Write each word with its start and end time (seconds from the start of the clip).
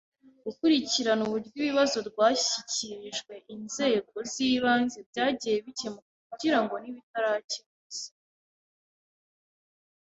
gukurikirana 0.45 1.21
uburyo 1.27 1.51
ibibazo 1.61 1.97
rwashyikirije 2.09 3.23
inzego 3.55 4.15
z 4.31 4.33
ibanze 4.49 4.97
byagiye 5.09 5.55
bikemuka 5.65 6.11
kugira 6.29 6.57
ngo 6.63 6.75
n 6.81 6.85
ibitarakemutse 6.91 8.05